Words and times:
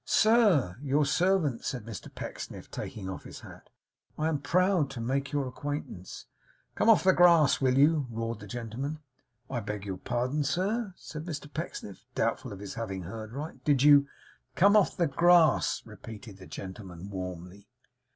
'Sir, 0.03 0.79
your 0.81 1.05
servant!' 1.05 1.63
said 1.63 1.85
Mr 1.85 2.11
Pecksniff, 2.15 2.71
taking 2.71 3.07
off 3.07 3.23
his 3.23 3.41
hat. 3.41 3.69
'I 4.17 4.29
am 4.29 4.39
proud 4.39 4.89
to 4.89 4.99
make 4.99 5.31
your 5.31 5.47
acquaintance.' 5.47 6.25
'Come 6.73 6.89
off 6.89 7.03
the 7.03 7.13
grass, 7.13 7.61
will 7.61 7.77
you!' 7.77 8.07
roared 8.09 8.39
the 8.39 8.47
gentleman. 8.47 8.97
'I 9.51 9.59
beg 9.59 9.85
your 9.85 9.97
pardon, 9.97 10.43
sir,' 10.43 10.95
said 10.97 11.25
Mr 11.25 11.53
Pecksniff, 11.53 12.03
doubtful 12.15 12.51
of 12.51 12.57
his 12.57 12.73
having 12.73 13.03
heard 13.03 13.31
aright. 13.31 13.63
'Did 13.63 13.83
you?' 13.83 14.07
'Come 14.55 14.75
off 14.75 14.97
the 14.97 15.05
grass!' 15.05 15.83
repeated 15.85 16.37
the 16.37 16.47
gentleman, 16.47 17.11
warmly. 17.11 17.67